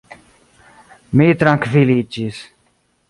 Mi 1.21 1.29
trankviliĝis. 1.43 2.41